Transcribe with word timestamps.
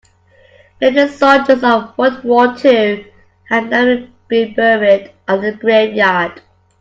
Many 0.81 1.07
soldiers 1.09 1.63
of 1.63 1.95
world 1.95 2.23
war 2.23 2.55
two 2.57 3.05
have 3.49 3.69
never 3.69 4.07
been 4.29 4.55
buried 4.55 5.11
on 5.27 5.45
a 5.45 5.51
grave 5.51 5.93
yard. 5.93 6.41